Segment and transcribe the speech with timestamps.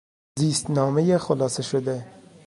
[0.39, 2.07] زیستنامهی خلاصه شده